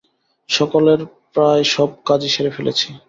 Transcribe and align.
সকালের 0.49 0.99
প্রায় 1.33 1.63
সব 1.73 1.89
কাজই 2.07 2.29
সেরে 2.33 2.51
ফেলেছি। 2.55 2.87